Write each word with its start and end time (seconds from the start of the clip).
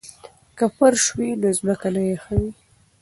که 0.57 0.65
فرش 0.77 1.03
وي 1.17 1.29
نو 1.41 1.49
ځمکه 1.57 1.89
نه 1.95 2.03
یخوي. 2.13 2.49